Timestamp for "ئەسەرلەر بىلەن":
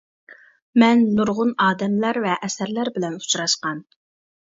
2.49-3.23